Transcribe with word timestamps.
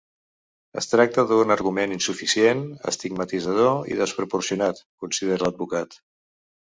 Es 0.79 0.87
tracta 0.93 1.25
d’un 1.31 1.55
argument 1.55 1.93
insuficient, 1.97 2.63
estigmatitzador 2.93 3.87
i 3.93 3.99
desproporcionat, 4.01 4.85
considera 5.05 5.43
l’advocat. 5.45 6.01